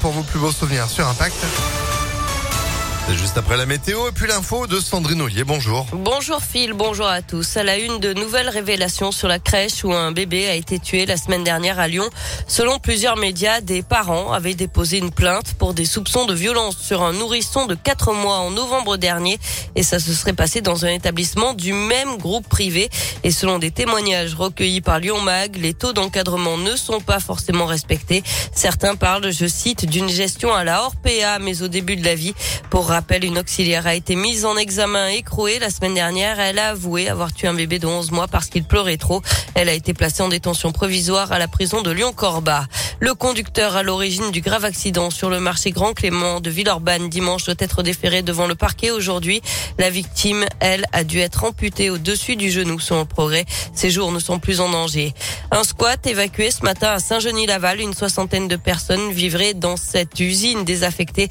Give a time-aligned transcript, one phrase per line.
[0.00, 1.89] pour vos plus beaux souvenirs sur Impact.
[3.10, 5.42] C'est juste après la météo et puis l'info de Sandrine Ollier.
[5.42, 5.84] Bonjour.
[5.92, 7.56] Bonjour Phil, bonjour à tous.
[7.56, 11.06] À la une de nouvelles révélations sur la crèche où un bébé a été tué
[11.06, 12.08] la semaine dernière à Lyon.
[12.46, 17.02] Selon plusieurs médias, des parents avaient déposé une plainte pour des soupçons de violence sur
[17.02, 19.40] un nourrisson de 4 mois en novembre dernier
[19.74, 22.90] et ça se serait passé dans un établissement du même groupe privé.
[23.24, 27.66] Et selon des témoignages recueillis par Lyon Mag, les taux d'encadrement ne sont pas forcément
[27.66, 28.22] respectés.
[28.54, 32.14] Certains parlent, je cite, d'une gestion à la hors PA mais au début de la
[32.14, 32.34] vie.
[32.70, 36.38] Pour rappel, une auxiliaire a été mise en examen écrouée la semaine dernière.
[36.38, 39.22] Elle a avoué avoir tué un bébé de 11 mois parce qu'il pleurait trop.
[39.54, 42.66] Elle a été placée en détention provisoire à la prison de Lyon-Corba.
[42.98, 47.46] Le conducteur à l'origine du grave accident sur le marché Grand Clément de Villeurbanne dimanche
[47.46, 49.40] doit être déféré devant le parquet aujourd'hui.
[49.78, 53.46] La victime, elle, a dû être amputée au-dessus du genou selon le progrès.
[53.72, 55.14] Ses jours ne sont plus en danger.
[55.50, 57.80] Un squat évacué ce matin à Saint-Genis-Laval.
[57.80, 61.30] Une soixantaine de personnes vivraient dans cette usine désaffectée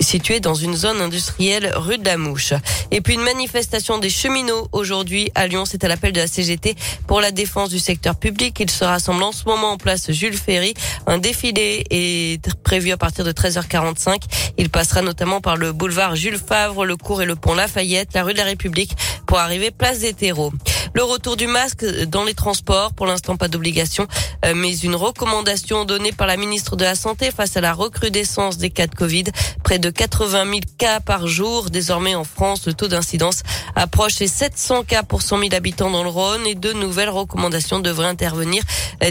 [0.00, 2.52] située dans une zone industrielle rue de la Mouche.
[2.90, 5.64] Et puis une manifestation des cheminots aujourd'hui à Lyon.
[5.64, 8.58] C'est à l'appel de la CGT pour la défense du secteur public.
[8.60, 10.74] Il se rassemble en ce moment en place Jules Ferry
[11.06, 14.22] un défilé est prévu à partir de 13h45.
[14.58, 18.24] Il passera notamment par le boulevard Jules Favre, le cours et le pont Lafayette, la
[18.24, 20.52] rue de la République pour arriver place des terreaux.
[20.94, 24.06] Le retour du masque dans les transports, pour l'instant pas d'obligation,
[24.44, 28.56] euh, mais une recommandation donnée par la ministre de la Santé face à la recrudescence
[28.56, 29.24] des cas de Covid.
[29.62, 32.66] Près de 80 000 cas par jour désormais en France.
[32.66, 33.42] Le taux d'incidence
[33.74, 37.80] approche les 700 cas pour 100 000 habitants dans le Rhône et de nouvelles recommandations
[37.80, 38.62] devraient intervenir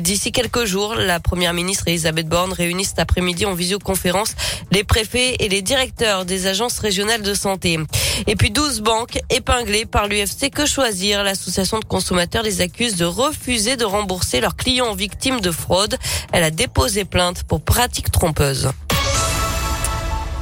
[0.01, 0.95] d'ici quelques jours.
[0.95, 4.35] La première ministre Elisabeth Borne réunit cet après-midi en visioconférence
[4.71, 7.79] les préfets et les directeurs des agences régionales de santé.
[8.25, 11.23] Et puis 12 banques épinglées par l'UFC Que Choisir?
[11.23, 15.97] L'association de consommateurs les accuse de refuser de rembourser leurs clients victimes de fraude.
[16.31, 18.69] Elle a déposé plainte pour pratique trompeuse.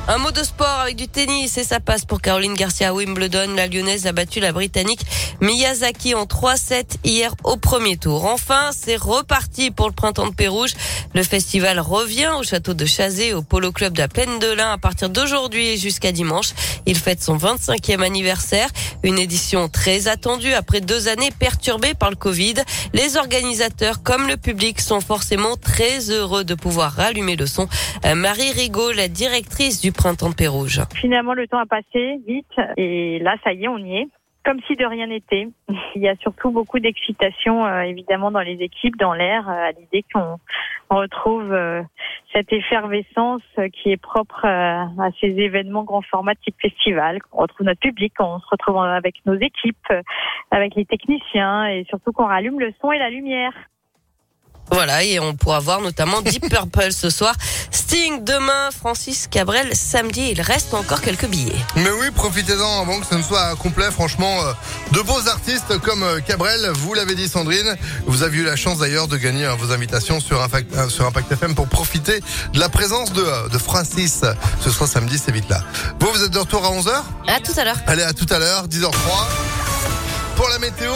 [0.08, 3.56] Un mot de sport avec du tennis et ça passe pour Caroline Garcia à Wimbledon.
[3.56, 5.02] La lyonnaise a battu la britannique
[5.42, 8.26] Miyazaki en 3-7 hier au premier tour.
[8.26, 10.74] Enfin, c'est reparti pour le printemps de Pérouge.
[11.16, 14.74] Le festival revient au château de Chazé au Polo Club de la Plaine de l'Ain
[14.74, 16.50] à partir d'aujourd'hui et jusqu'à dimanche.
[16.86, 18.70] Il fête son 25e anniversaire.
[19.02, 22.56] Une édition très attendue après deux années perturbées par le Covid.
[22.94, 27.68] Les organisateurs comme le public sont forcément très heureux de pouvoir rallumer le son.
[28.06, 30.82] Euh, Marie Rigaud, la directrice du printemps de Pérouge.
[30.96, 32.46] Finalement, le temps a passé vite
[32.78, 34.08] et là, ça y est, on y est
[34.46, 35.48] comme si de rien n'était.
[35.96, 39.72] Il y a surtout beaucoup d'excitation, euh, évidemment, dans les équipes, dans l'air, euh, à
[39.72, 40.38] l'idée qu'on
[40.90, 41.82] retrouve euh,
[42.32, 43.42] cette effervescence
[43.74, 47.20] qui est propre à ces événements grand format type festival.
[47.32, 49.88] On retrouve notre public, on se retrouve avec nos équipes,
[50.52, 53.54] avec les techniciens et surtout qu'on rallume le son et la lumière.
[54.72, 57.36] Voilà, et on pourra voir notamment Deep Purple ce soir.
[57.72, 60.30] Sting demain, Francis Cabrel samedi.
[60.32, 61.56] Il reste encore quelques billets.
[61.76, 63.92] Mais oui, profitez-en avant que ce ne soit complet.
[63.92, 64.54] Franchement, euh,
[64.92, 67.76] de beaux artistes comme euh, Cabrel, vous l'avez dit Sandrine.
[68.08, 71.32] Vous avez eu la chance d'ailleurs de gagner euh, vos invitations sur Impact, sur Impact
[71.32, 72.20] FM pour profiter
[72.54, 74.22] de la présence de, de Francis.
[74.62, 75.62] Ce soir samedi, c'est vite là.
[76.00, 76.92] Vous, vous êtes de retour à 11h
[77.28, 77.78] À tout à l'heure.
[77.88, 78.92] Allez, à tout à l'heure, 10h03.
[80.36, 80.92] Pour la météo.